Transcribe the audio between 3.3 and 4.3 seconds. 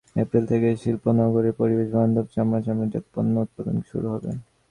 উৎপাদন শুরু হবে।